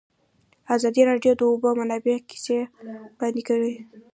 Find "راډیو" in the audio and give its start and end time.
1.09-1.33